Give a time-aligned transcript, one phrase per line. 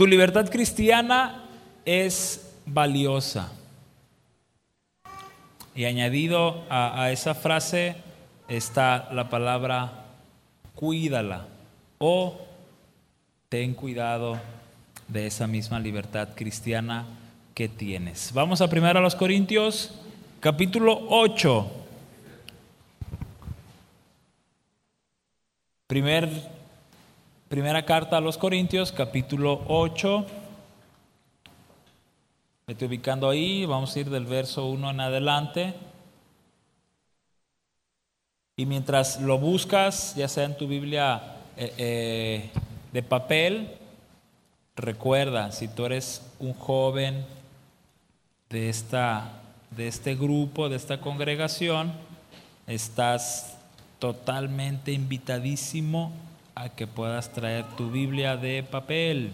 [0.00, 1.44] Tu libertad cristiana
[1.84, 3.52] es valiosa.
[5.74, 7.96] Y añadido a, esa frase
[8.48, 10.06] está la palabra
[10.74, 11.48] cuídala
[11.98, 12.40] o
[13.50, 14.40] ten cuidado
[15.06, 17.04] de esa misma libertad cristiana
[17.52, 18.32] que tienes.
[18.32, 20.00] Vamos a primero a los Corintios,
[20.40, 21.70] capítulo 8.
[25.86, 26.30] Primer,
[27.50, 30.24] primera carta a los Corintios, capítulo 8.
[32.64, 35.74] Me estoy ubicando ahí, vamos a ir del verso 1 en adelante.
[38.54, 42.50] Y mientras lo buscas, ya sea en tu Biblia eh, eh,
[42.92, 43.76] de papel,
[44.76, 47.26] recuerda, si tú eres un joven
[48.48, 49.40] de, esta,
[49.72, 51.94] de este grupo, de esta congregación,
[52.68, 53.56] estás
[53.98, 56.12] totalmente invitadísimo
[56.60, 59.32] a que puedas traer tu Biblia de papel.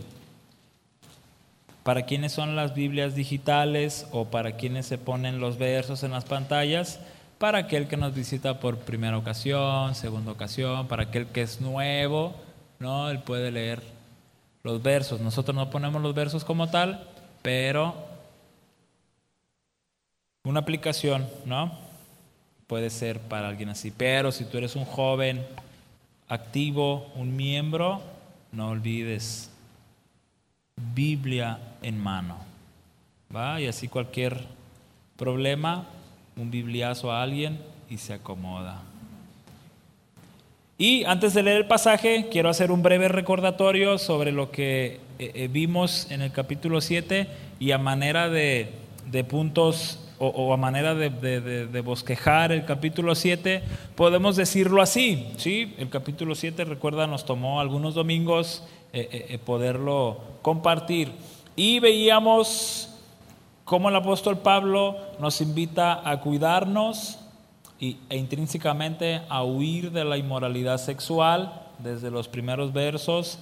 [1.82, 6.24] Para quienes son las Biblias digitales o para quienes se ponen los versos en las
[6.24, 7.00] pantallas,
[7.38, 12.33] para aquel que nos visita por primera ocasión, segunda ocasión, para aquel que es nuevo,
[12.78, 13.10] ¿no?
[13.10, 13.83] Él puede leer
[14.62, 15.20] los versos.
[15.20, 17.08] Nosotros no ponemos los versos como tal,
[17.42, 17.94] pero
[20.44, 21.72] una aplicación, ¿no?
[22.68, 23.90] Puede ser para alguien así.
[23.90, 25.44] Pero si tú eres un joven
[26.28, 28.02] activo, un miembro,
[28.52, 29.50] no olvides
[30.94, 32.38] Biblia en mano.
[33.34, 33.60] ¿Va?
[33.60, 34.44] Y así cualquier
[35.16, 35.86] problema,
[36.36, 38.83] un bibliazo a alguien y se acomoda.
[40.78, 45.33] Y antes de leer el pasaje, quiero hacer un breve recordatorio sobre lo que eh,
[45.34, 47.27] eh, vimos en el capítulo 7
[47.58, 48.72] y a manera de,
[49.27, 53.62] puntos o, a manera de, bosquejar el capítulo 7,
[53.95, 55.33] podemos decirlo así.
[55.36, 55.75] ¿sí?
[55.78, 61.12] El capítulo 7, recuerda, nos tomó algunos domingos eh, poderlo compartir.
[61.55, 62.95] Y veíamos
[63.64, 67.19] cómo el apóstol Pablo nos invita a cuidarnos,
[67.79, 73.39] y, e intrínsecamente a huir de la inmoralidad sexual desde los primeros versos.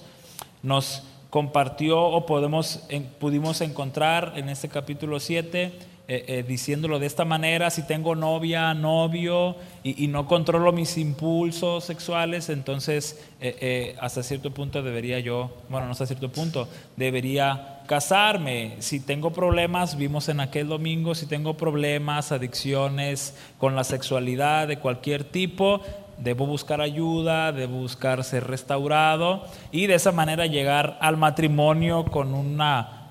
[0.61, 2.87] Nos compartió o podemos,
[3.19, 8.75] pudimos encontrar en este capítulo 7 eh, eh, diciéndolo de esta manera, si tengo novia,
[8.75, 15.87] novio y, no controlo mis impulsos sexuales, entonces eh, hasta cierto punto debería yo, bueno,
[15.87, 18.75] no hasta cierto punto, debería casarme.
[18.81, 24.77] Si tengo problemas, vimos en aquel domingo, si tengo problemas, adicciones con la sexualidad de
[24.77, 25.81] cualquier tipo,
[26.19, 32.35] debo buscar ayuda, debo buscar ser restaurado y de esa manera llegar al matrimonio con
[32.35, 33.09] una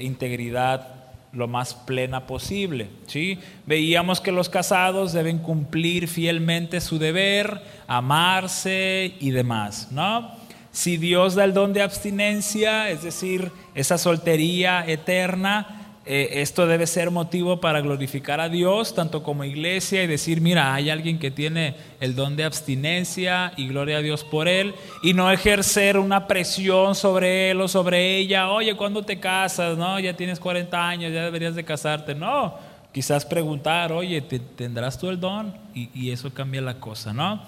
[0.00, 0.95] integridad
[1.36, 2.88] lo más plena posible.
[3.06, 3.38] ¿sí?
[3.66, 9.88] Veíamos que los casados deben cumplir fielmente su deber, amarse y demás.
[9.90, 10.32] ¿no?
[10.72, 16.86] Si Dios da el don de abstinencia, es decir, esa soltería eterna, eh, esto debe
[16.86, 21.32] ser motivo para glorificar a Dios, tanto como iglesia, y decir, mira, hay alguien que
[21.32, 26.28] tiene el don de abstinencia y gloria a Dios por él, y no ejercer una
[26.28, 29.76] presión sobre él o sobre ella, oye, ¿cuándo te casas?
[29.76, 32.14] No, ya tienes 40 años, ya deberías de casarte.
[32.14, 32.54] No,
[32.92, 35.52] quizás preguntar, oye, ¿tendrás tú el don?
[35.74, 37.42] Y, y eso cambia la cosa, ¿no?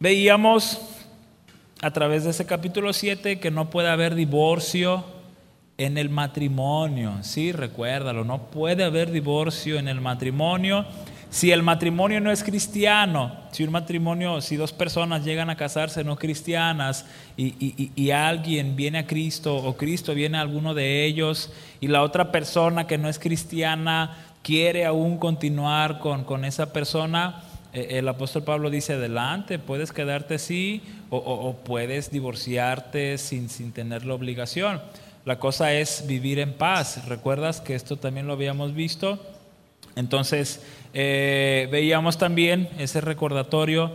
[0.00, 0.80] Veíamos
[1.80, 5.21] a través de ese capítulo 7 que no puede haber divorcio
[5.78, 7.14] en el matrimonio.
[7.22, 10.86] Sí, recuérdalo, no puede haber divorcio en el matrimonio.
[11.30, 16.04] Si el matrimonio no es cristiano, si un matrimonio, si dos personas llegan a casarse
[16.04, 17.06] no cristianas
[17.38, 21.50] y, alguien viene a Cristo o Cristo viene a alguno de ellos
[21.80, 27.42] y la otra persona que no es cristiana quiere aún continuar con, con esa persona,
[27.72, 34.04] eh, el apóstol Pablo dice, adelante, puedes quedarte así o, puedes divorciarte sin, sin tener
[34.04, 34.80] la obligación.
[35.24, 37.06] La cosa es vivir en paz.
[37.06, 39.20] ¿Recuerdas que esto también lo habíamos visto?
[39.94, 40.60] Entonces,
[40.94, 43.92] eh, veíamos también ese recordatorio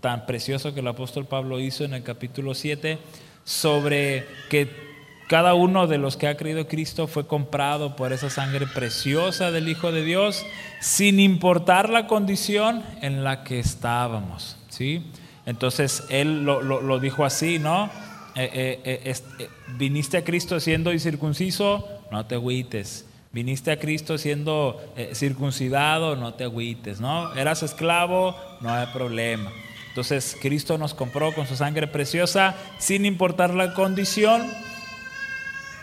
[0.00, 2.98] tan precioso que el apóstol Pablo hizo en el capítulo 7
[3.44, 4.88] sobre que
[5.28, 9.68] cada uno de los que ha creído Cristo fue comprado por esa sangre preciosa del
[9.68, 10.46] Hijo de Dios,
[10.80, 14.56] sin importar la condición en la que estábamos.
[14.70, 15.10] ¿sí?
[15.44, 17.90] Entonces, él lo, lo dijo así, ¿no?
[18.40, 23.04] Eh, eh, eh, viniste a Cristo siendo incircunciso, no te agüites.
[23.32, 24.80] Viniste a Cristo siendo
[25.12, 27.34] circuncidado, no te agüites, ¿no?
[27.34, 29.50] Eras esclavo, no hay problema.
[29.88, 34.46] Entonces Cristo nos compró con su sangre preciosa sin importar la condición,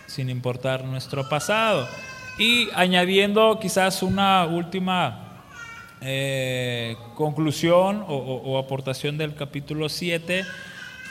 [0.08, 1.88] sin importar nuestro pasado.
[2.40, 5.44] Y añadiendo quizás una última
[7.16, 10.46] conclusión o, o aportación del capítulo 7,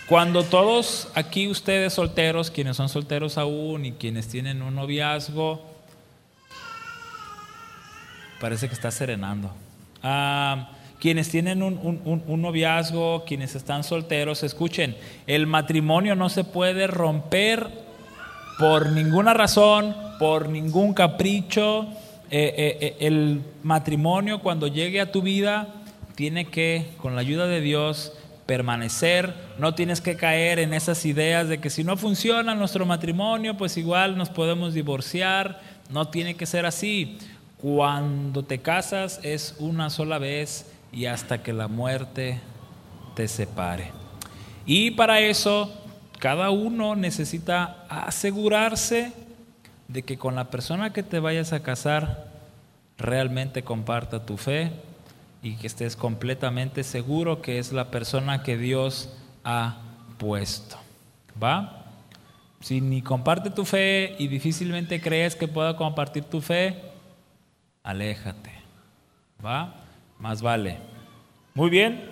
[0.09, 5.63] Cuando todos aquí ustedes solteros, quienes son solteros aún y quienes tienen un noviazgo,
[8.39, 9.51] parece que está serenando.
[10.03, 10.69] Ah,
[11.01, 14.95] quienes tienen un, noviazgo, quienes están solteros, escuchen,
[15.27, 17.67] el matrimonio no se puede romper
[18.59, 21.89] por ninguna razón, por ningún capricho.
[22.31, 25.69] Eh, eh, eh, el matrimonio cuando llegue a tu vida
[26.15, 28.13] tiene que, con la ayuda de Dios,
[28.47, 33.57] permanecer, no tienes que caer en esas ideas de que si no funciona nuestro matrimonio,
[33.57, 35.61] pues igual nos podemos divorciar,
[35.91, 37.19] no tiene que ser así.
[37.59, 42.41] Cuando te casas es una sola vez y hasta que la muerte
[43.15, 43.91] te separe.
[44.67, 45.73] Y para eso
[46.19, 49.13] cada uno necesita asegurarse
[49.89, 52.29] de que con la persona que te vayas a casar
[52.97, 54.73] realmente comparta tu fe,
[55.45, 59.11] y que estés completamente seguro que es la persona que Dios
[59.45, 59.77] ha
[60.17, 60.79] puesto.
[61.41, 61.85] ¿Va?
[62.61, 66.81] Si ni comparte tu fe y difícilmente crees que pueda compartir tu fe,
[67.83, 68.53] aléjate.
[69.45, 69.75] ¿Va?
[70.19, 70.79] Más vale.
[71.53, 72.11] Muy bien.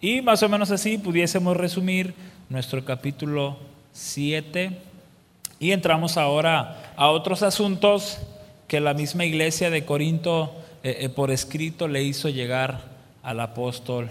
[0.00, 2.14] Y más o menos así pudiésemos resumir
[2.48, 3.58] nuestro capítulo
[3.92, 4.78] 7.
[5.58, 8.22] Y entramos ahora a otros asuntos
[8.66, 12.80] que la misma iglesia de Corinto eh, eh, por escrito le hizo llegar
[13.22, 14.10] al apóstol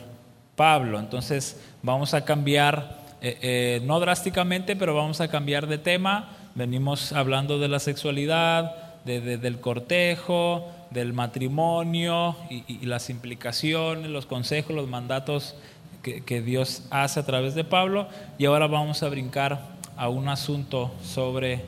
[0.56, 1.00] Pablo.
[1.00, 6.30] Entonces vamos a cambiar, eh, no drásticamente, pero vamos a cambiar de tema.
[6.54, 8.76] Venimos hablando de la sexualidad,
[9.06, 15.56] del cortejo, del matrimonio y, las implicaciones, los consejos, los mandatos
[16.04, 18.08] que, que Dios hace a través de Pablo.
[18.38, 19.62] Y ahora vamos a brincar
[19.98, 21.64] a un asunto sobre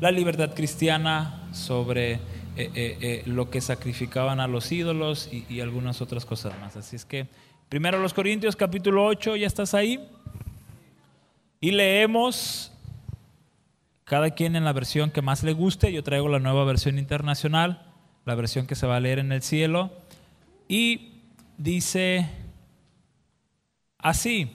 [0.00, 2.20] la libertad cristiana, sobre
[2.60, 6.76] eh, eh, eh, lo que sacrificaban a los ídolos y, algunas otras cosas más.
[6.76, 7.28] Así es que,
[7.68, 10.04] primero los Corintios capítulo 8, ¿ya estás ahí?
[11.60, 12.72] Y leemos
[14.02, 15.92] cada quien en la versión que más le guste.
[15.92, 17.86] Yo traigo la nueva versión internacional,
[18.24, 19.92] la versión que se va a leer en el cielo.
[20.66, 21.12] Y
[21.58, 22.28] dice
[23.98, 24.50] así.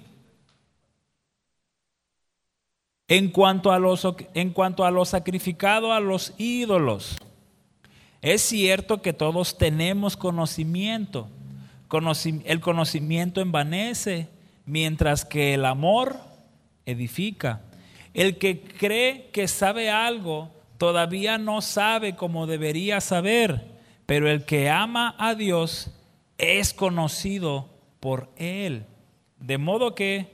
[3.08, 7.16] En cuanto a, los, en cuanto a lo sacrificado a los ídolos,
[8.24, 11.28] es cierto que todos tenemos conocimiento.
[12.46, 14.30] El conocimiento envanece,
[14.66, 16.18] mientras que el amor
[16.86, 17.62] edifica.
[18.14, 23.68] El que cree que sabe algo todavía no sabe como debería saber,
[24.06, 25.92] pero el que ama a Dios
[26.38, 28.86] es conocido por Él.
[29.40, 30.32] De modo que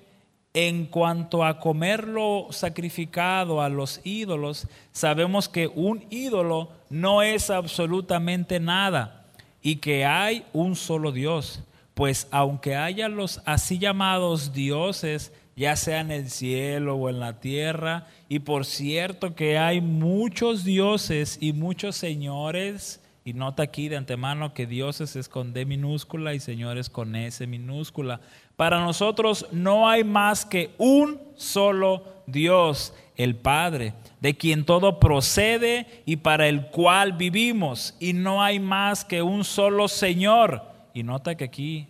[0.53, 8.59] en cuanto a comerlo sacrificado a los ídolos, sabemos que un ídolo no es absolutamente
[8.59, 9.25] nada
[9.61, 11.61] y que hay un solo Dios.
[11.93, 17.41] Pues aunque haya los así llamados dioses, ya sea en el cielo o en la
[17.41, 23.97] tierra, y por cierto que hay muchos dioses y muchos señores, y nota aquí de
[23.97, 28.21] antemano que dioses es con D minúscula y señores con S minúscula.
[28.55, 35.85] Para nosotros no hay más que un solo Dios, el Padre, de quien todo procede
[36.07, 37.95] y para el cual vivimos.
[37.99, 40.63] Y no hay más que un solo Señor.
[40.95, 41.87] Y nota que aquí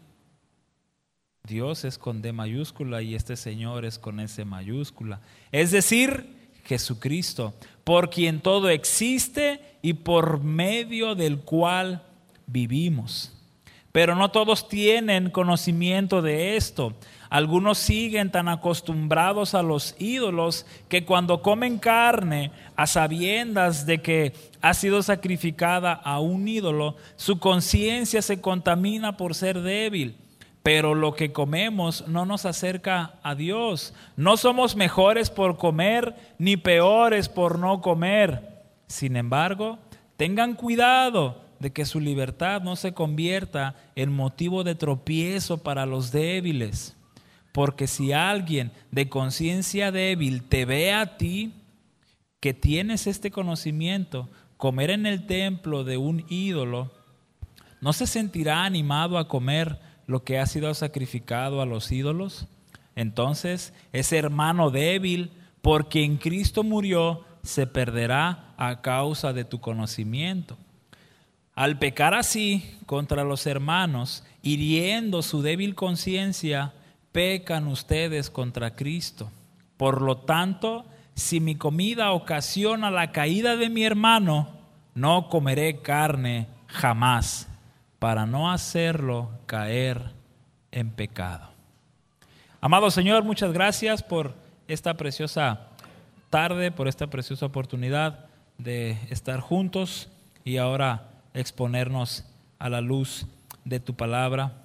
[1.45, 5.21] Dios es con D mayúscula y este Señor es con S mayúscula.
[5.53, 7.53] Es decir, Jesucristo,
[7.89, 12.03] por quien todo existe y por medio del cual
[12.45, 13.33] vivimos.
[13.91, 16.93] Pero no todos tienen conocimiento de esto.
[17.31, 24.33] Algunos siguen tan acostumbrados a los ídolos que cuando comen carne a sabiendas de que
[24.61, 30.15] ha sido sacrificada a un ídolo, su conciencia se contamina por ser débil
[30.63, 33.93] pero lo que comemos no nos acerca a Dios.
[34.17, 38.63] No somos mejores por comer ni peores por no comer.
[38.87, 39.79] Sin embargo,
[40.17, 46.11] tengan cuidado de que su libertad no se convierta en motivo de tropiezo para los
[46.11, 46.95] débiles.
[47.51, 51.53] Porque si alguien de conciencia débil te ve a ti,
[52.39, 56.91] que tienes este conocimiento, comer en el templo de un ídolo,
[57.81, 62.47] no se sentirá animado a comer lo que ha sido sacrificado a los ídolos?
[62.95, 65.29] Entonces ese hermano débil,
[65.61, 70.57] por quien Cristo murió, se perderá a causa de tu conocimiento.
[71.53, 76.73] Al pecar así contra los hermanos, hiriendo su débil conciencia,
[77.11, 79.29] pecan ustedes contra Cristo.
[79.77, 84.49] Por lo tanto, si mi comida ocasiona la caída de mi hermano,
[84.95, 87.48] no comeré carne jamás
[87.99, 90.13] para no hacerlo caer
[90.71, 91.49] en pecado.
[92.61, 94.33] Amado Señor, muchas gracias por
[94.67, 95.67] esta preciosa
[96.29, 98.25] tarde, por esta preciosa oportunidad
[98.57, 100.09] de estar juntos
[100.43, 102.25] y ahora exponernos
[102.57, 103.25] a la luz
[103.65, 104.63] de tu palabra.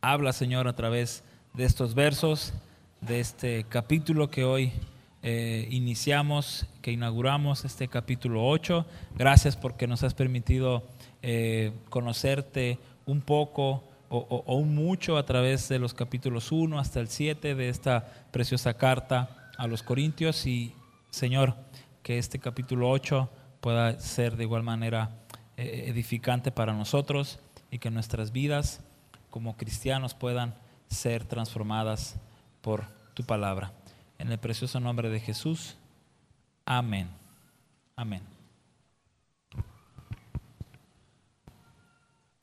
[0.00, 1.24] Habla, Señor, a través
[1.54, 2.52] de estos versos,
[3.00, 4.72] de este capítulo que hoy
[5.22, 8.84] eh, iniciamos, que inauguramos, este capítulo 8.
[9.16, 10.82] Gracias porque nos has permitido
[11.22, 17.08] eh, conocerte un poco o, un mucho a través de los capítulos 1 hasta el
[17.08, 20.74] 7 de esta preciosa carta a los Corintios y
[21.10, 21.54] Señor,
[22.02, 25.10] que este capítulo 8 pueda ser de igual manera
[25.56, 27.38] eh, edificante para nosotros
[27.70, 28.80] y que nuestras vidas
[29.30, 30.54] como cristianos puedan
[30.88, 32.16] ser transformadas
[32.60, 33.72] por tu palabra.
[34.18, 35.76] En el precioso nombre de Jesús.
[36.66, 37.08] Amén.
[37.96, 38.31] Amén.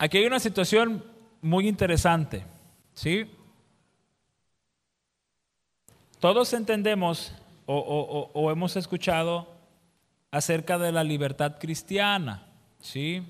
[0.02, 1.04] Aquí hay una situación
[1.42, 2.46] muy interesante,
[2.94, 3.30] ¿sí?
[6.22, 7.34] Todos entendemos
[7.66, 9.46] o, hemos escuchado
[10.32, 12.48] acerca de la libertad cristiana,
[12.80, 13.24] ¿sí?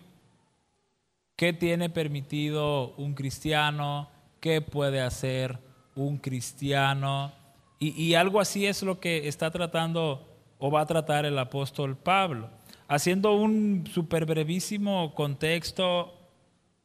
[1.36, 4.08] ¿Qué tiene permitido un cristiano?
[4.40, 5.58] ¿Qué puede hacer
[5.96, 7.32] un cristiano?
[7.80, 10.24] Y, y, algo así es lo que está tratando
[10.60, 12.52] o va a tratar el apóstol Pablo.
[12.88, 16.19] Haciendo un súper brevísimo contexto,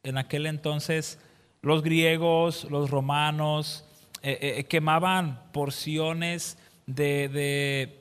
[0.05, 1.19] en aquel entonces
[1.61, 3.85] los griegos, los romanos,
[4.21, 7.97] eh, eh, quemaban porciones de,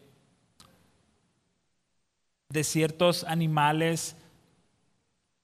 [2.51, 4.17] de, ciertos animales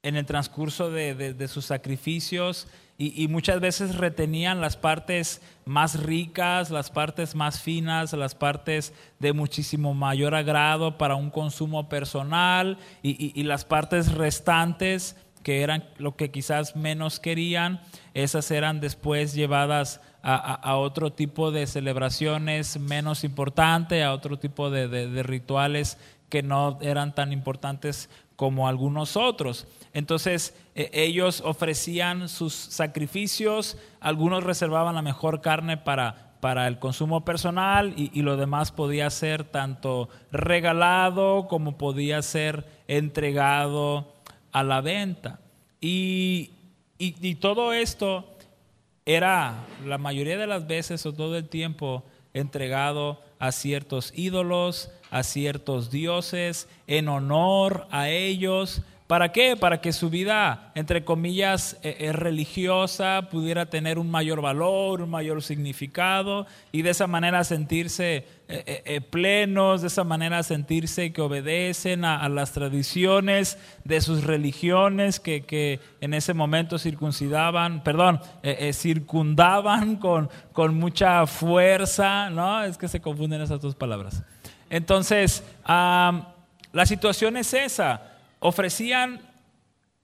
[0.03, 6.91] en el transcurso de, sus sacrificios y, muchas veces retenían las partes más ricas, las
[6.91, 13.65] partes más finas, las partes de muchísimo mayor agrado para un consumo personal y las
[13.65, 17.81] partes restantes que eran lo que quizás menos querían,
[18.15, 25.23] esas eran después llevadas a, otro tipo de celebraciones menos importantes, a otro tipo de,
[25.23, 29.67] rituales que no eran tan importantes como algunos otros.
[29.93, 37.25] Entonces e, ellos ofrecían sus sacrificios, algunos reservaban la mejor carne para, para el consumo
[37.25, 44.20] personal y, y, lo demás podía ser tanto regalado como podía ser entregado
[44.53, 45.41] a la venta.
[45.81, 46.51] Y,
[46.99, 48.27] y, todo esto
[49.07, 52.05] era la mayoría de las veces o todo el tiempo
[52.35, 59.57] entregado a ciertos ídolos, a ciertos dioses, en honor a ellos, ¿Para qué?
[59.57, 65.11] Para que su vida, entre comillas, eh, eh, religiosa pudiera tener un mayor valor, un
[65.11, 72.05] mayor significado y de esa manera sentirse eh, plenos, de esa manera sentirse que obedecen
[72.05, 78.21] a, las tradiciones de sus religiones que, en ese momento circuncidaban, perdón,
[78.73, 82.63] circundaban con, con mucha fuerza, ¿no?
[82.63, 84.23] Es que se confunden esas dos palabras.
[84.69, 89.21] Entonces, la situación es esa ofrecían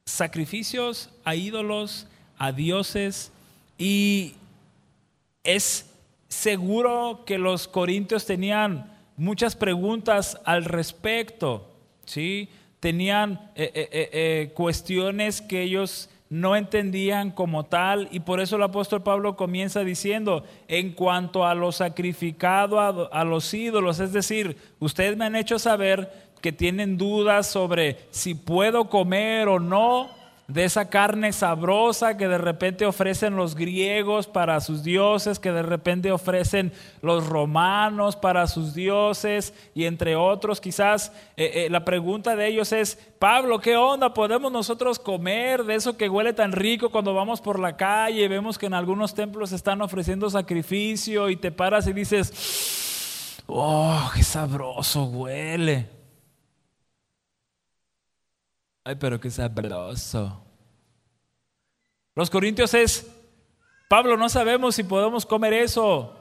[0.05, 2.07] sacrificios a ídolos,
[2.39, 3.33] a dioses,
[3.77, 4.35] y
[5.43, 5.91] es
[6.29, 11.69] seguro que los corintios tenían muchas preguntas al respecto,
[12.05, 12.49] ¿sí?
[12.81, 18.63] Tenían eh, eh, eh, cuestiones que ellos no entendían como tal y por eso el
[18.65, 24.57] apóstol Pablo comienza diciendo, en cuanto a lo sacrificado a, a los ídolos, es decir,
[24.81, 30.17] ustedes me han hecho saber que tienen dudas sobre si puedo comer o no
[30.49, 35.63] de esa carne sabrosa que de repente ofrecen los griegos para sus dioses, que de
[35.63, 42.37] repente ofrecen los romanos para sus dioses y entre otros quizás eh, eh, la pregunta
[42.37, 44.15] de ellos es, Pablo, ¿qué onda?
[44.15, 48.57] ¿Podemos nosotros comer de eso que huele tan rico cuando vamos por la calle vemos
[48.57, 55.05] que en algunos templos están ofreciendo sacrificio y te paras y dices, oh, qué sabroso
[55.07, 55.96] huele?
[58.87, 60.45] Ay, pero qué sabroso.
[62.15, 63.13] Los corintios es,
[63.89, 66.15] Pablo, no sabemos si podemos comer eso.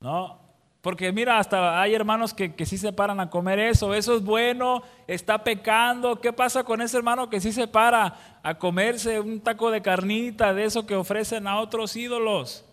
[0.00, 0.40] No,
[0.80, 3.92] porque mira, hasta hay hermanos que, que sí se paran a comer eso.
[3.92, 6.18] Eso es bueno, está pecando.
[6.18, 10.54] ¿Qué pasa con ese hermano que sí se para a comerse un taco de carnita
[10.54, 12.64] de eso que ofrecen a otros ídolos?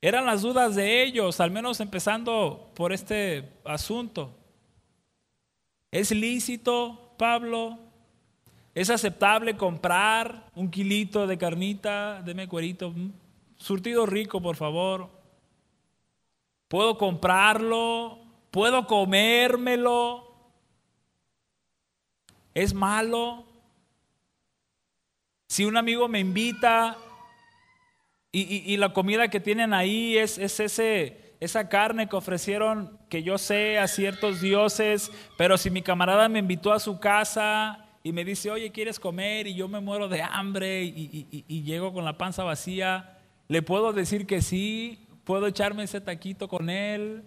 [0.00, 4.34] Eran las dudas de ellos, al menos empezando por este asunto.
[5.96, 7.78] ¿Es lícito, Pablo?
[8.74, 12.20] ¿Es aceptable comprar un kilito de carnita?
[12.20, 12.92] Deme cuerito.
[13.56, 15.08] Surtido rico, por favor.
[16.68, 18.18] ¿Puedo comprarlo?
[18.50, 20.34] ¿Puedo comérmelo?
[22.52, 23.46] ¿Es malo?
[25.48, 26.98] Si un amigo me invita
[28.32, 33.38] Y, la comida que tienen ahí es, es ese, esa carne que ofrecieron, que yo
[33.38, 38.24] sé, a ciertos dioses, pero si mi camarada me invitó a su casa y me
[38.24, 39.46] dice, oye, ¿quieres comer?
[39.46, 44.26] Y yo me muero de hambre y, llego con la panza vacía, ¿le puedo decir
[44.26, 45.06] que sí?
[45.24, 47.24] ¿Puedo echarme ese taquito con él?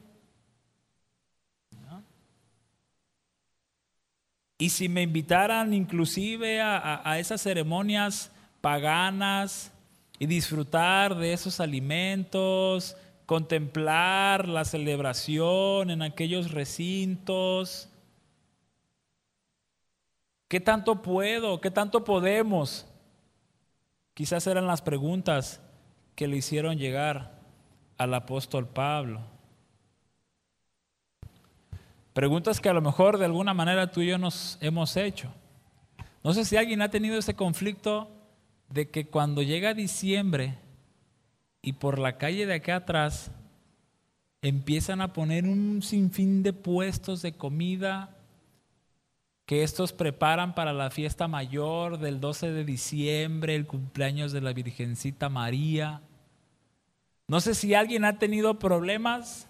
[4.58, 9.72] Y si me invitaran inclusive a esas ceremonias paganas
[10.20, 12.98] y disfrutar de esos alimentos,
[13.30, 17.88] contemplar la celebración en aquellos recintos.
[20.48, 21.62] ¿Qué tanto puedo?
[21.62, 22.88] ¿Qué tanto podemos?
[24.16, 25.62] Quizás eran las preguntas
[26.16, 27.40] que le hicieron llegar
[28.00, 29.22] al apóstol Pablo.
[32.14, 35.32] Preguntas que a lo mejor de alguna manera tú y yo nos hemos hecho.
[36.24, 38.10] No sé si alguien ha tenido ese conflicto
[38.70, 40.58] de que cuando llega diciembre
[41.62, 43.32] y por la calle de acá atrás
[44.42, 48.16] empiezan a poner un sinfín de puestos de comida
[49.46, 54.54] que estos preparan para la fiesta mayor del 12 de diciembre, el cumpleaños de la
[54.54, 56.02] Virgencita María.
[57.28, 59.48] No sé si alguien ha tenido problemas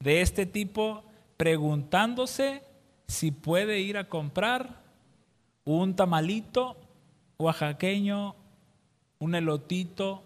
[0.00, 1.04] de este tipo
[1.36, 2.64] preguntándose
[3.06, 4.82] si puede ir a comprar
[5.64, 6.76] un tamalito
[7.38, 8.34] oaxaqueño,
[9.18, 10.22] un elotito,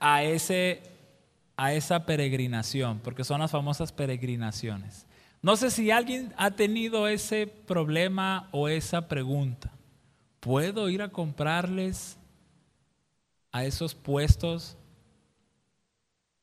[0.00, 0.82] a, ese,
[1.56, 5.06] a esa peregrinación, porque son las famosas peregrinaciones.
[5.40, 9.72] No sé si alguien ha tenido ese problema o esa pregunta.
[10.40, 12.18] ¿Puedo ir a comprarles
[13.52, 14.76] a esos puestos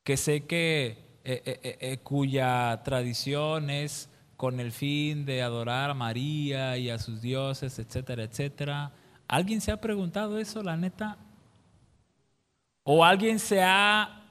[0.02, 5.94] que sé que eh, eh, eh, cuya tradición es con el fin de adorar a
[5.94, 8.92] María y a sus dioses, etcétera, etcétera?
[9.28, 11.18] ¿Alguien se ha preguntado eso, la neta?
[12.88, 14.22] ¿O alguien se ha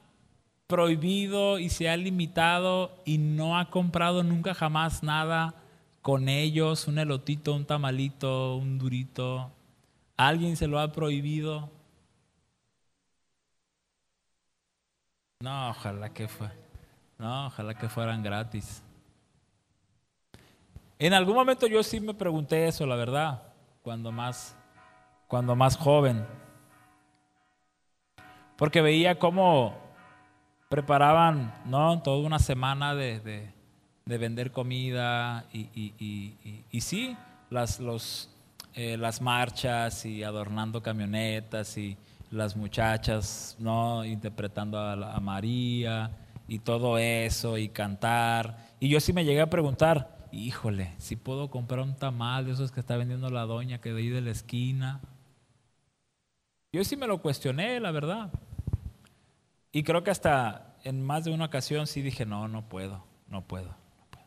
[0.66, 5.54] prohibido y se ha limitado y no ha comprado nunca jamás nada
[6.00, 9.50] con ellos, un elotito, un tamalito, un durito?
[10.16, 11.70] ¿Alguien se lo ha prohibido?
[15.40, 16.48] No, ojalá que fue.
[17.18, 18.82] No, ojalá que fueran gratis.
[20.98, 23.42] En algún momento yo sí me pregunté eso, la verdad,
[23.82, 24.56] cuando más,
[25.28, 26.45] cuando más joven.
[28.56, 29.76] Porque veía cómo
[30.68, 32.00] preparaban ¿no?
[32.02, 33.52] toda una semana de,
[34.06, 37.16] vender comida y, sí,
[37.50, 38.30] las, los,
[38.74, 41.96] eh, las marchas y adornando camionetas y
[42.30, 44.04] las muchachas ¿no?
[44.04, 46.10] interpretando a, a María
[46.48, 48.56] y todo eso y cantar.
[48.80, 52.72] Y yo sí me llegué a preguntar, híjole, si puedo comprar un tamal de esos
[52.72, 55.00] que está vendiendo la doña que de ahí de la esquina.
[56.72, 58.30] Yo sí me lo cuestioné, la verdad.
[59.76, 63.46] Y creo que hasta en más de una ocasión sí dije, no, no puedo, no
[63.46, 63.66] puedo.
[63.98, 64.26] No puedo.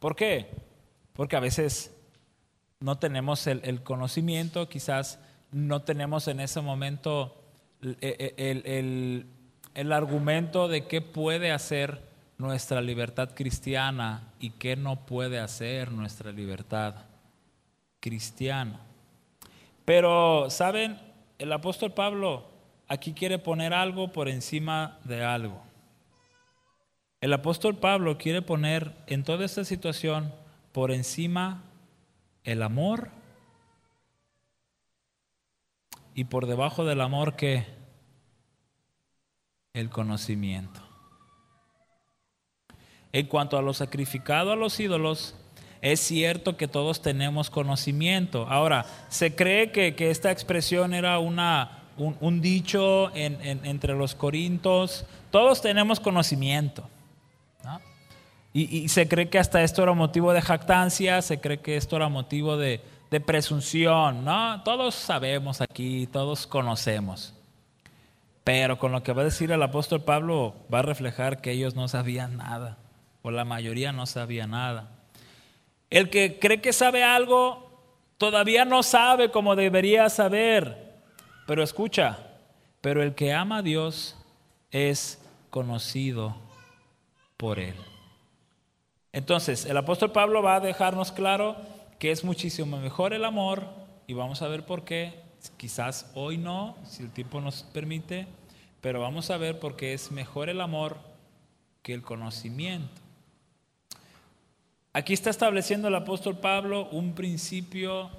[0.00, 0.50] ¿Por qué?
[1.12, 1.96] Porque a veces
[2.80, 5.20] no tenemos el, conocimiento, quizás
[5.52, 7.40] no tenemos en ese momento
[7.80, 9.28] el,
[9.74, 12.02] el argumento de qué puede hacer
[12.36, 17.04] nuestra libertad cristiana y qué no puede hacer nuestra libertad
[18.00, 18.80] cristiana.
[19.84, 21.05] Pero, ¿saben?
[21.38, 22.44] El apóstol Pablo
[22.88, 25.62] aquí quiere poner algo por encima de algo.
[27.20, 30.32] El apóstol Pablo quiere poner en toda esta situación
[30.72, 31.62] por encima
[32.44, 33.10] el amor
[36.14, 37.66] y por debajo del amor que
[39.72, 40.80] el conocimiento.
[43.12, 45.34] En cuanto a lo sacrificado a los ídolos,
[45.82, 48.46] es cierto que todos tenemos conocimiento.
[48.48, 55.04] Ahora, se cree que, esta expresión era una, un, dicho entre los corintos.
[55.30, 56.88] Todos tenemos conocimiento.
[58.52, 62.08] Y, se cree que hasta esto era motivo de jactancia, se cree que esto era
[62.08, 64.24] motivo de, de presunción.
[64.24, 64.62] ¿no?
[64.62, 67.34] Todos sabemos aquí, todos conocemos.
[68.44, 71.74] Pero con lo que va a decir el apóstol Pablo va a reflejar que ellos
[71.74, 72.78] no sabían nada,
[73.22, 74.95] o la mayoría no sabía nada.
[75.90, 77.70] El que cree que sabe algo
[78.18, 80.94] todavía no sabe como debería saber.
[81.46, 82.18] Pero escucha,
[82.80, 84.16] pero el que ama a Dios
[84.70, 85.20] es
[85.50, 86.36] conocido
[87.36, 87.74] por Él.
[89.12, 91.56] Entonces, el apóstol Pablo va a dejarnos claro
[91.98, 93.62] que es muchísimo mejor el amor
[94.06, 95.14] y vamos a ver por qué.
[95.56, 98.26] Quizás hoy no, si el tiempo nos permite,
[98.80, 100.98] pero vamos a ver por qué es mejor el amor
[101.82, 103.05] que el conocimiento.
[104.96, 108.10] Aquí está estableciendo el apóstol Pablo un principio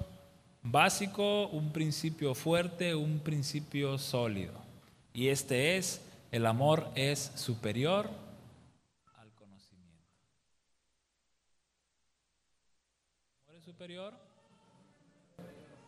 [0.62, 4.52] básico, un principio fuerte, un principio sólido.
[5.12, 8.08] Y este es, el amor es superior
[9.16, 10.04] al conocimiento.
[13.32, 14.14] ¿El amor es superior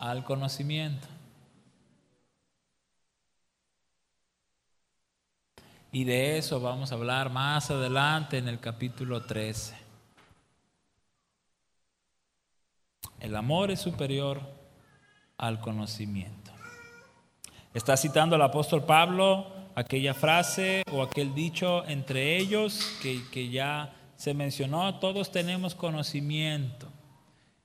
[0.00, 1.06] al conocimiento?
[5.92, 9.79] Y de eso vamos a hablar más adelante en el capítulo 13.
[13.20, 14.40] El amor es superior
[15.36, 16.50] al conocimiento.
[17.74, 24.34] Está citando el apóstol Pablo aquella frase o aquel dicho entre ellos que, ya se
[24.34, 26.88] mencionó, todos tenemos conocimiento.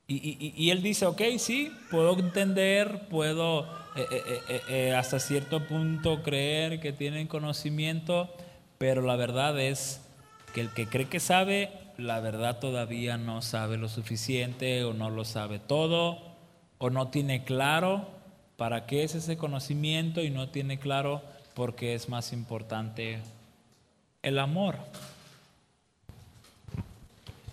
[0.08, 3.64] Y, él dice, ok, sí, puedo entender, puedo
[3.96, 8.32] eh, eh, eh, hasta cierto punto creer que tienen conocimiento,
[8.78, 10.08] pero la verdad es
[10.54, 15.10] que el que cree que sabe, la verdad todavía no sabe lo suficiente o no
[15.10, 16.20] lo sabe todo
[16.78, 18.10] o no tiene claro
[18.58, 21.22] para qué es ese conocimiento y no tiene claro
[21.54, 23.20] por qué es más importante
[24.22, 24.78] el amor.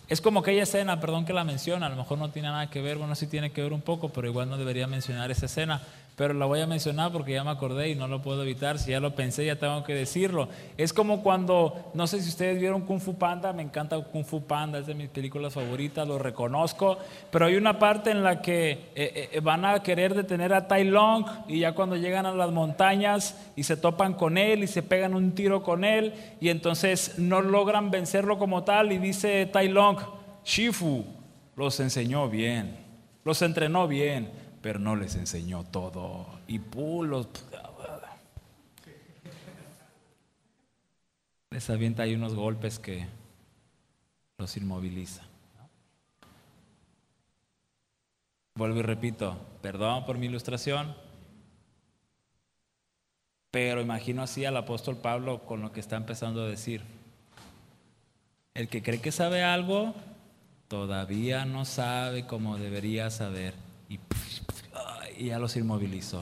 [0.09, 2.83] Es como aquella escena, perdón que la menciona, a lo mejor no tiene nada que
[2.83, 5.81] ver, bueno, sí tiene que ver un poco, pero igual no debería mencionar esa escena
[6.14, 8.79] pero la voy a mencionar porque ya me acordé y no lo puedo evitar.
[8.79, 10.48] Si ya lo pensé, ya tengo que decirlo.
[10.77, 14.42] Es como cuando, no sé si ustedes vieron Kung Fu Panda, me encanta Kung Fu
[14.42, 16.98] Panda, es de mis películas favoritas, lo reconozco,
[17.31, 20.85] pero hay una parte en la que eh, eh, van a querer detener a Tai
[20.85, 24.83] Long y ya cuando llegan a las montañas y se topan con él y se
[24.83, 29.68] pegan un tiro con él y entonces no logran vencerlo como tal y dice Tai
[29.68, 29.96] Long,
[30.44, 31.07] Shifu
[31.57, 32.77] los enseñó bien,
[33.25, 36.27] los entrenó bien pero no les enseñó todo.
[36.46, 37.29] Y pulos.
[41.51, 43.07] Les avienta ahí unos golpes que
[44.38, 45.22] los inmoviliza.
[48.55, 50.94] Vuelvo y repito, perdón por mi ilustración,
[53.51, 56.83] pero imagino así al apóstol Pablo con lo que está empezando a decir.
[58.55, 59.94] El que cree que sabe algo,
[60.68, 63.55] todavía no sabe como debería saber.
[63.88, 63.98] Y
[65.22, 66.20] y ya los inmovilizó.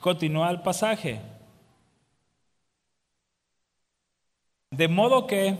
[0.00, 1.20] Continúa el pasaje.
[4.70, 5.58] De modo que,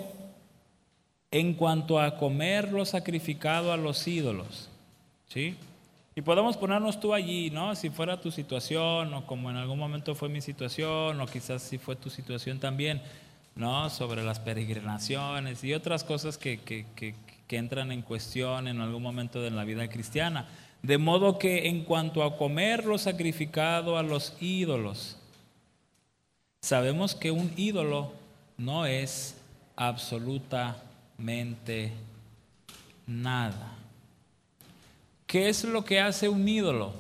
[1.31, 4.71] en cuanto a comer lo sacrificado a los ídolos,
[5.29, 5.59] ¿sí?
[6.15, 7.77] Y podemos ponernos tú allí, ¿no?
[7.77, 11.79] Si fuera tu situación, o como en algún momento fue mi situación, o quizás si
[11.79, 13.01] fue tu situación también,
[13.55, 13.89] ¿no?
[13.91, 17.15] Sobre las peregrinaciones y otras cosas que, que, que,
[17.57, 20.49] entran en cuestión en algún momento de la vida cristiana.
[20.83, 25.19] De modo que en cuanto a comer lo sacrificado a los ídolos,
[26.63, 28.13] sabemos que un ídolo
[28.57, 29.37] no es
[29.75, 31.93] absolutamente
[33.07, 33.75] nada.
[35.31, 36.93] ¿Qué es lo que hace un ídolo?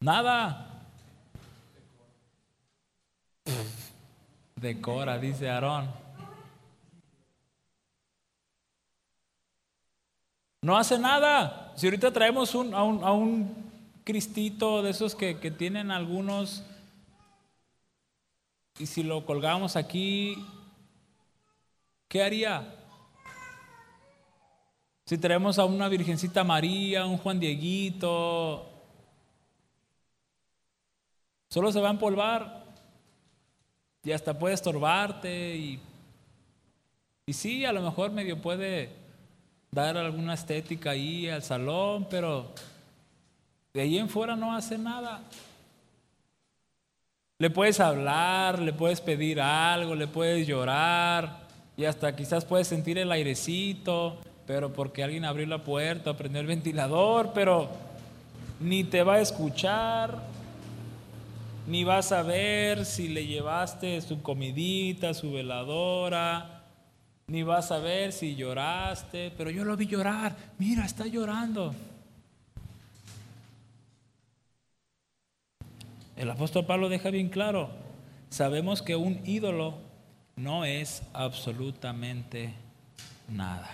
[0.00, 0.84] Nada.
[4.54, 5.90] Decora, dice Aarón.
[10.60, 11.72] No hace nada.
[11.74, 13.72] Si ahorita traemos a, un,
[14.04, 16.62] cristito de esos que tienen algunos,
[18.78, 20.36] y si lo colgamos aquí,
[22.08, 22.74] ¿Qué haría?
[25.06, 28.66] Si tenemos a una Virgencita María, un Juan Dieguito,
[31.50, 32.64] solo se va a empolvar
[34.02, 35.80] y hasta puede estorbarte y,
[37.26, 38.90] y sí, a lo mejor medio puede
[39.70, 42.52] dar alguna estética ahí al salón, pero
[43.74, 45.22] de ahí en fuera no hace nada.
[47.38, 51.43] Le puedes hablar, le puedes pedir algo, le puedes llorar,
[51.76, 56.46] y hasta quizás puedes sentir el airecito, pero porque alguien abrió la puerta, prendió el
[56.46, 57.68] ventilador, pero
[58.60, 60.22] ni te va a escuchar,
[61.66, 66.62] ni vas a ver si le llevaste su comidita, su veladora,
[67.26, 71.74] ni vas a ver si lloraste, pero yo lo vi llorar, mira, está llorando.
[76.16, 77.70] El apóstol Pablo deja bien claro,
[78.28, 79.74] sabemos que un ídolo
[80.36, 82.54] no es absolutamente
[83.28, 83.70] nada.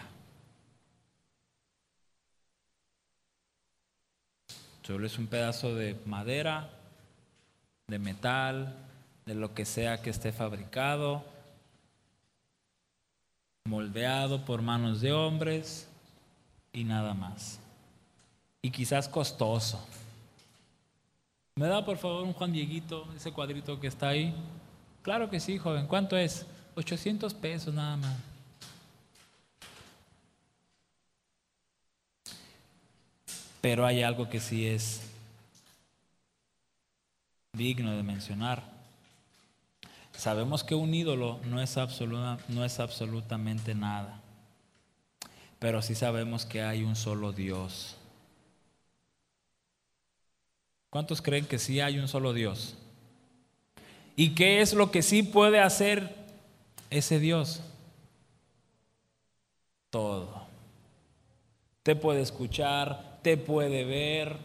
[4.82, 6.68] Solo es un pedazo de madera,
[7.86, 8.74] de metal,
[9.24, 11.24] de lo que sea que esté fabricado,
[13.66, 15.88] moldeado por manos de hombres
[16.72, 17.60] y nada más.
[18.62, 19.82] y quizás costoso.
[21.56, 24.34] ¿Me da por favor un Juan Dieguito, ese cuadrito que está ahí?
[25.02, 25.86] Claro que sí, joven.
[25.86, 26.46] ¿Cuánto es?
[26.74, 28.16] 800 pesos nada más.
[33.60, 35.02] Pero hay algo que sí es
[37.52, 38.62] digno de mencionar.
[40.12, 44.20] Sabemos que un ídolo no es, absoluta, no es absolutamente nada,
[45.58, 47.96] pero sí sabemos que hay un solo Dios.
[50.90, 52.76] ¿Cuántos creen que sí hay un solo Dios?
[54.20, 56.14] ¿Y qué es lo que sí puede hacer
[56.90, 57.62] ese Dios?
[59.88, 60.42] Todo.
[61.82, 64.36] Te puede escuchar, te puede ver,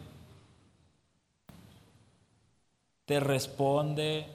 [3.04, 4.28] te responde,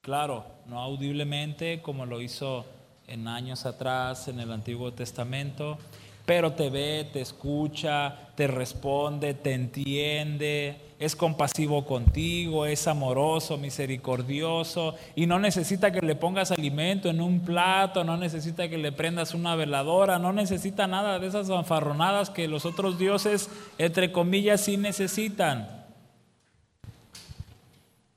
[0.00, 2.64] claro, no audiblemente como lo hizo
[3.06, 5.76] en años atrás en el Antiguo Testamento,
[6.24, 14.96] pero te ve, te escucha, te responde, te entiende, es compasivo contigo, es amoroso, misericordioso
[15.16, 19.32] y no necesita que le pongas alimento en un plato, no necesita que le prendas
[19.32, 24.76] una veladora, no necesita nada de esas fanfarronadas que los otros dioses, entre comillas, sí
[24.76, 25.86] necesitan.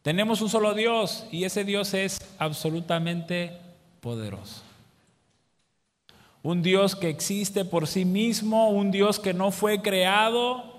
[0.01, 3.57] Tenemos un solo Dios y ese Dios es absolutamente
[4.01, 4.61] poderoso.
[6.41, 10.72] Un Dios que existe por sí mismo, un Dios que no fue creado,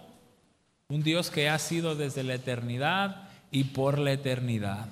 [0.95, 4.87] un Dios que ha sido desde la eternidad y por la eternidad.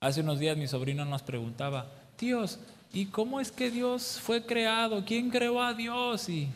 [0.00, 1.86] Hace unos días mi sobrino nos preguntaba,
[2.16, 2.58] tíos,
[2.92, 5.04] ¿y cómo es que Dios fue creado?
[5.04, 6.28] ¿Quién creó a Dios?
[6.28, 6.48] Y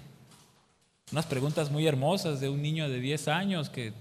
[1.12, 3.92] unas preguntas muy hermosas de un niño de 10 años que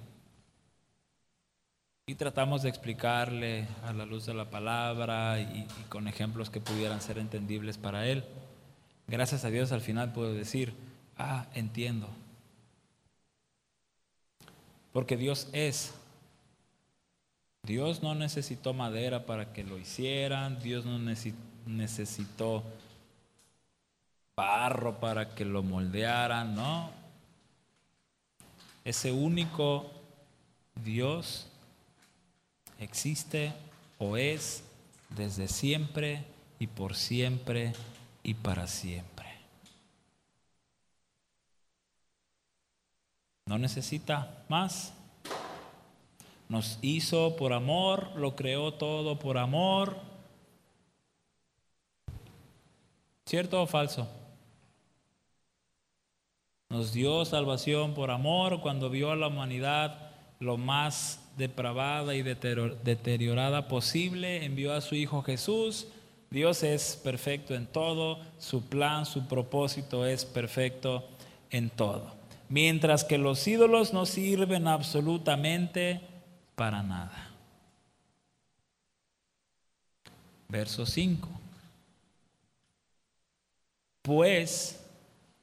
[2.08, 7.02] y tratamos de explicarle a la luz de la palabra y, con ejemplos que pudieran
[7.02, 8.24] ser entendibles para él.
[9.08, 10.74] Gracias a Dios al final puedo decir,
[11.18, 12.08] ah, entiendo.
[14.92, 15.94] Porque Dios es.
[17.64, 21.00] Dios no necesitó madera para que lo hicieran, Dios no
[21.66, 22.64] necesitó
[24.36, 26.92] barro para que lo moldearan, no.
[28.84, 29.90] Ese único
[30.84, 31.48] Dios
[32.80, 33.54] existe
[33.98, 34.64] o es
[35.10, 36.26] desde siempre
[36.60, 37.74] y por siempre
[38.24, 39.13] y para siempre.
[43.46, 44.94] No necesita más.
[46.50, 49.98] Nos hizo por amor, lo creó todo por amor.
[53.26, 54.08] ¿Cierto o falso?
[56.70, 63.68] Nos dio salvación por amor cuando vio a la humanidad lo más depravada y deteriorada
[63.68, 65.88] posible, envió a su Hijo Jesús.
[66.30, 71.08] Dios es perfecto en todo, su plan, su propósito es perfecto
[71.50, 72.23] en todo.
[72.50, 76.02] Mientras que los ídolos no sirven absolutamente
[76.56, 77.32] para nada.
[80.50, 81.28] Verso 5.
[84.04, 84.86] Pues,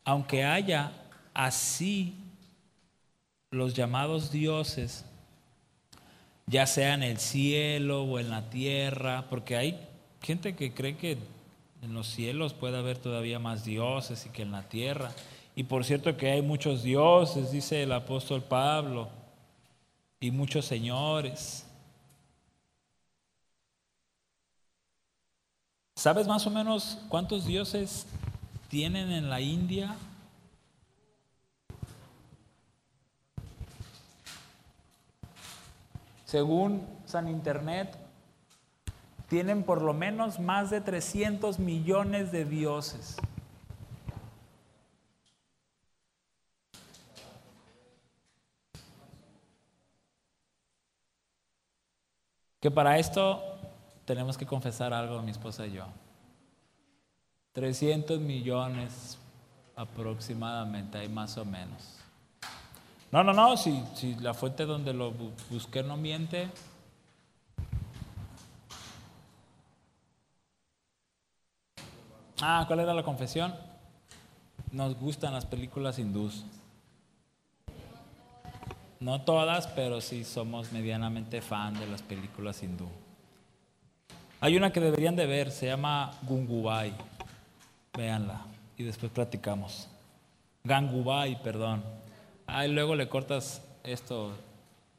[0.05, 0.93] aunque haya
[1.35, 2.15] así
[3.51, 5.05] los llamados dioses,
[6.47, 9.81] ya sea en el cielo o en la tierra, porque hay
[10.23, 11.19] gente que cree que
[11.83, 15.13] en los cielos puede haber todavía más dioses y que en la tierra.
[15.61, 19.11] Y por cierto que hay muchos dioses, dice el apóstol Pablo,
[20.19, 21.67] y muchos señores.
[25.97, 28.07] ¿Sabes más o menos cuántos dioses
[28.71, 29.95] tienen en la India?
[36.25, 37.99] según San Internet,
[39.29, 43.19] tienen por lo menos más de 300 millones de dioses.
[52.61, 53.43] Que para esto
[54.05, 55.87] tenemos que confesar algo mi esposa y yo.
[57.53, 59.19] 300 millones
[59.75, 61.97] aproximadamente, hay más o menos.
[63.11, 65.13] No, no, no, si, si la fuente donde lo
[65.51, 66.51] busqué no miente.
[72.41, 73.55] Ah, ¿cuál era la confesión?
[74.71, 76.45] Nos gustan las películas hindús.
[79.01, 82.87] No todas, pero sí somos medianamente fan de las películas hindú.
[84.43, 86.93] Hay una que deberían de ver, se llama Gungubai.
[87.97, 88.43] Véanla
[88.77, 89.89] y después platicamos.
[90.65, 91.83] Gangubai, perdón.
[92.47, 94.33] Ah, luego le cortas esto,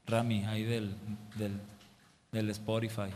[0.08, 0.96] Rami, ahí del,
[2.32, 3.10] del, Spotify.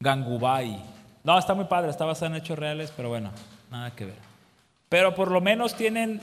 [0.00, 0.82] Gangubai.
[1.22, 3.30] No, está muy padre, está basado en hechos reales, pero bueno,
[3.70, 4.18] nada que ver.
[4.88, 6.20] pero por lo menos tienen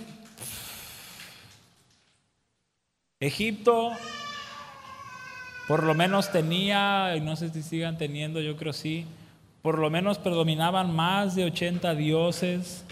[3.21, 3.91] Egipto,
[5.67, 9.05] por lo menos tenía, no sé si sigan teniendo, yo creo sí,
[9.61, 12.83] por lo menos predominaban más de 80 dioses.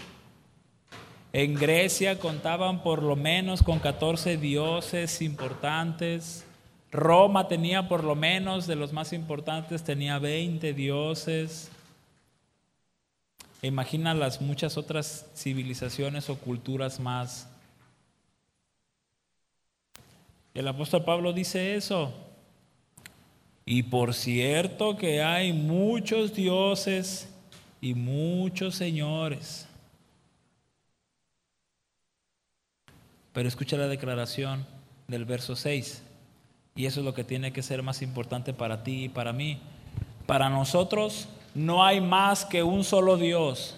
[1.32, 6.46] En Grecia contaban por lo menos con 14 dioses importantes.
[6.92, 11.72] Roma tenía por lo menos de los más importantes, tenía 20 dioses.
[13.62, 17.49] Imagina las muchas otras civilizaciones o culturas más.
[20.54, 22.12] El apóstol Pablo dice eso.
[23.64, 27.28] Y por cierto que hay muchos dioses
[27.80, 29.68] y muchos señores.
[33.32, 34.66] Pero escucha la declaración
[35.06, 36.02] del verso 6.
[36.74, 39.58] Y eso es lo que tiene que ser más importante para ti y para mí.
[40.26, 43.76] Para nosotros no hay más que un solo Dios,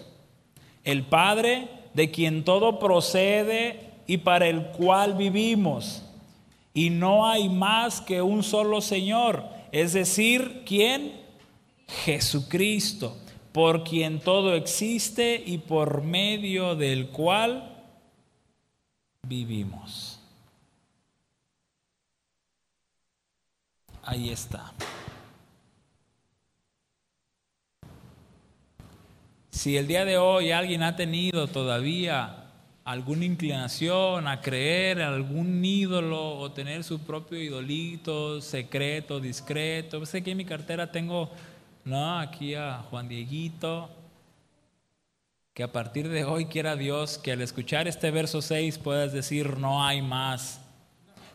[0.83, 6.03] el Padre de quien todo procede y para el cual vivimos.
[6.73, 11.21] Y no hay más que un solo Señor, es decir, ¿quién?
[11.87, 13.17] Jesucristo,
[13.51, 17.85] por quien todo existe y por medio del cual
[19.27, 20.19] vivimos.
[24.01, 24.73] Ahí está.
[29.49, 32.42] Si el día de hoy alguien ha tenido todavía
[32.85, 40.21] alguna inclinación a creer en algún ídolo o tener su propio idolito secreto, discreto, sé
[40.21, 41.29] que en mi cartera tengo,
[41.85, 43.89] no, aquí a Juan Dieguito,
[45.53, 49.57] que a partir de hoy quiera Dios que al escuchar este verso 6 puedas decir
[49.57, 50.59] no hay más.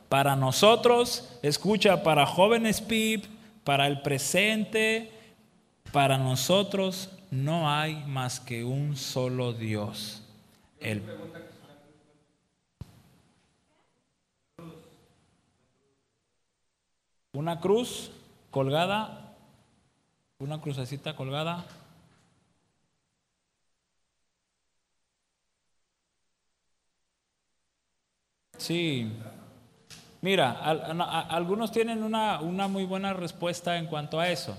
[0.09, 3.27] Para nosotros, escucha, para jóvenes PIB,
[3.63, 5.13] para el presente,
[5.93, 10.23] para nosotros no hay más que un solo Dios.
[10.81, 11.03] El...
[17.33, 18.11] Una cruz
[18.51, 19.37] colgada,
[20.39, 21.65] una crucecita colgada.
[28.57, 29.11] Sí.
[30.21, 30.51] Mira,
[31.31, 34.59] algunos tienen una, una, muy buena respuesta en cuanto a eso.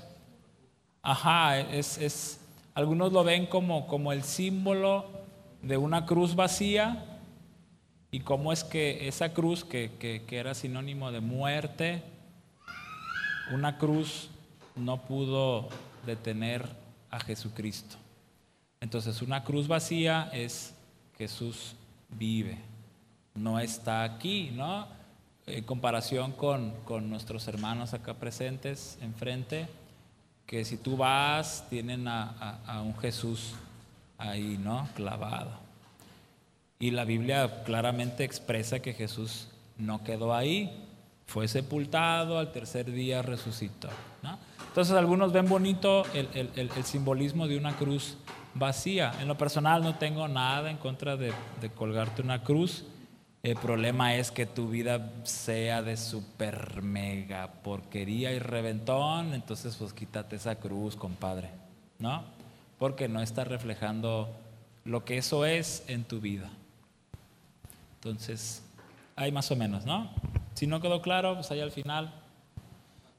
[1.02, 2.40] Ajá, es, es,
[2.74, 5.06] algunos lo ven como, como el símbolo
[5.62, 7.06] de una cruz vacía
[8.12, 12.04] y cómo es que esa cruz que, que, era sinónimo de muerte,
[13.52, 14.30] una cruz
[14.76, 15.70] no pudo
[16.06, 16.68] detener
[17.10, 17.98] a Jesucristo.
[18.82, 20.74] Entonces una cruz vacía es
[21.18, 21.76] Jesús
[22.10, 22.58] vive,
[23.36, 24.88] no está aquí, ¿no?
[25.46, 29.68] En comparación con, con nuestros hermanos acá presentes enfrente,
[30.46, 33.54] que si tú vas, tienen a, un Jesús
[34.18, 34.88] ahí, ¿no?
[34.96, 35.52] Clavado.
[36.80, 40.89] Y la Biblia claramente expresa que Jesús no quedó ahí,
[41.30, 43.88] fue sepultado, al tercer día resucitó.
[44.68, 48.18] Entonces algunos ven bonito el, el, simbolismo de una cruz
[48.54, 49.14] vacía.
[49.20, 52.86] En lo personal no tengo nada en contra de, de colgarte una cruz.
[53.44, 59.94] El problema es que tu vida sea de super mega porquería y reventón, entonces pues
[59.94, 61.50] quítate esa cruz, compadre,
[62.00, 62.24] ¿no?
[62.78, 64.36] Porque no está reflejando
[64.84, 66.50] lo que eso es en tu vida.
[67.96, 68.64] Entonces,
[69.16, 70.10] hay más o menos, ¿no?
[70.60, 72.14] Si no quedó claro, pues ahí al final.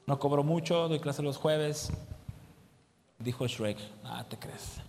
[0.07, 1.91] No cobro mucho, doy clase los jueves.
[3.19, 4.83] Dijo Shrek, ah, te crees.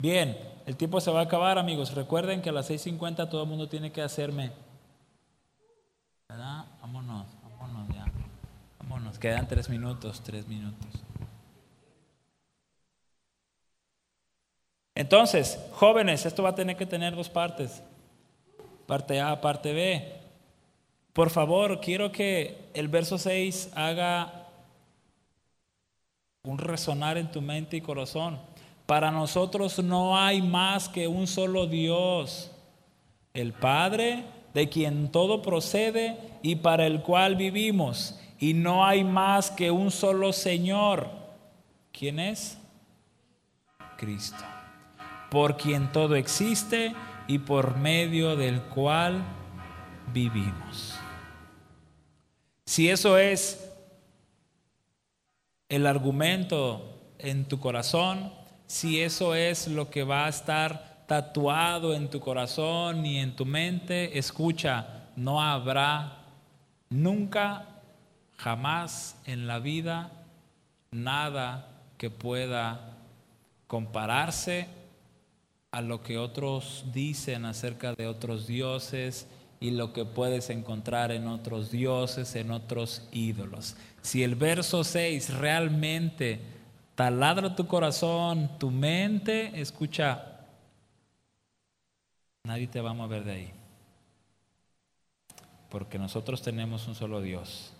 [0.00, 1.94] Bien, el tiempo se va a acabar, amigos.
[1.94, 4.50] Recuerden que a las 6.50 todo el mundo tiene que hacerme.
[6.28, 6.64] ¿Verdad?
[6.80, 8.04] Vámonos, vámonos ya.
[8.80, 10.88] Vámonos, quedan tres minutos, tres minutos.
[14.96, 17.84] Entonces, jóvenes, esto va a tener que tener dos partes.
[18.88, 20.14] Parte A, parte B.
[21.12, 24.46] Por favor, quiero que el verso 6 haga
[26.42, 28.38] un resonar en tu mente y corazón.
[28.86, 32.50] Para nosotros no hay más que un solo Dios,
[33.34, 34.24] el Padre,
[34.54, 38.18] de quien todo procede y para el cual vivimos.
[38.40, 41.10] Y no hay más que un solo Señor.
[41.92, 42.56] ¿Quién es?
[43.98, 44.42] Cristo.
[45.30, 46.94] Por quien todo existe
[47.28, 49.22] y por medio del cual
[50.12, 50.98] vivimos.
[52.64, 53.70] Si eso es
[55.68, 58.32] el argumento en tu corazón,
[58.66, 63.44] si eso es lo que va a estar tatuado en tu corazón y en tu
[63.44, 66.18] mente, escucha, no habrá
[66.88, 67.66] nunca,
[68.36, 70.12] jamás en la vida
[70.90, 71.68] nada
[71.98, 72.96] que pueda
[73.66, 74.77] compararse
[75.78, 79.28] a lo que otros dicen acerca de otros dioses
[79.60, 83.76] y lo que puedes encontrar en otros dioses, en otros ídolos.
[84.02, 86.40] Si el verso 6 realmente
[86.96, 90.40] taladra tu corazón, tu mente, escucha,
[92.42, 93.52] nadie te va a mover de ahí.
[95.68, 97.72] Porque nosotros tenemos un solo Dios,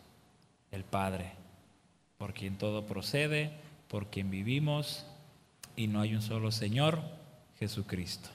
[0.70, 1.32] el Padre,
[2.16, 3.50] por quien todo procede,
[3.88, 5.04] por quien vivimos,
[5.74, 7.17] y no hay un solo Señor,
[7.58, 8.28] Jesucristo.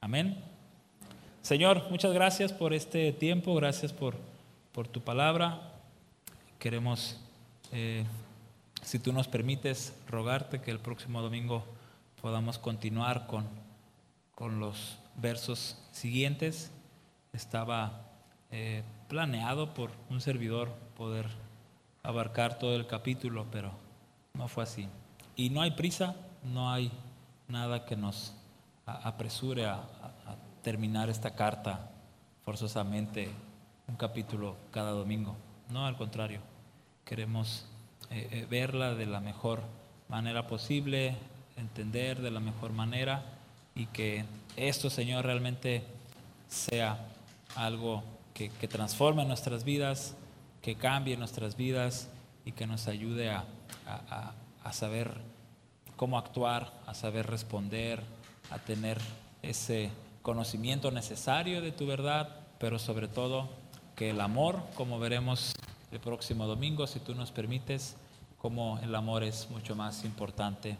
[0.00, 0.36] Amén.
[1.42, 4.16] Señor, muchas gracias por este tiempo, gracias por,
[4.72, 5.72] por tu palabra.
[6.58, 7.18] Queremos,
[7.72, 8.04] eh,
[8.82, 11.64] si tú nos permites, rogarte que el próximo domingo
[12.20, 13.46] podamos continuar con,
[14.34, 16.70] con los versos siguientes.
[17.32, 18.10] Estaba
[18.50, 21.26] eh, planeado por un servidor poder
[22.02, 23.72] abarcar todo el capítulo, pero
[24.34, 24.88] no fue así.
[25.36, 26.92] Y no hay prisa, no hay
[27.48, 28.34] nada que nos
[29.02, 29.82] apresure a,
[30.62, 31.90] terminar esta carta
[32.44, 33.28] forzosamente
[33.88, 35.34] un capítulo cada domingo.
[35.70, 36.40] No, al contrario,
[37.04, 37.66] queremos
[38.10, 39.60] eh, eh, verla de la mejor
[40.08, 41.16] manera posible,
[41.56, 43.24] entender de la mejor manera
[43.74, 44.24] y que
[44.56, 45.82] esto, Señor, realmente
[46.48, 47.08] sea
[47.56, 50.14] algo que, transforme nuestras vidas,
[50.62, 52.08] que cambie nuestras vidas
[52.44, 53.44] y que nos ayude a,
[54.62, 55.10] a saber
[55.96, 58.02] cómo actuar, a saber responder,
[58.52, 58.98] a tener
[59.42, 59.90] ese
[60.22, 62.28] conocimiento necesario de tu verdad,
[62.58, 63.48] pero sobre todo
[63.96, 65.54] que el amor, como veremos
[65.90, 67.96] el próximo domingo, si tú nos permites,
[68.38, 70.76] como el amor es mucho más importante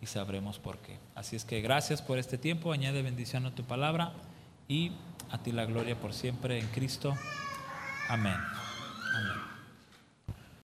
[0.00, 0.98] y sabremos por qué.
[1.14, 4.12] Así es que gracias por este tiempo, añade bendición a tu palabra
[4.68, 4.92] y
[5.30, 7.16] a ti la gloria por siempre en Cristo.
[8.08, 8.36] Amén.
[9.14, 9.57] Amén.